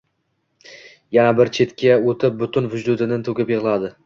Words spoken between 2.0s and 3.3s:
o`tib butun vujudi